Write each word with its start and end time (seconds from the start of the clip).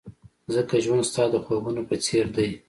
ځکه 0.55 0.75
ژوند 0.85 1.03
ستا 1.09 1.23
د 1.33 1.35
خوبونو 1.43 1.81
په 1.89 1.95
څېر 2.05 2.25
دی. 2.35 2.49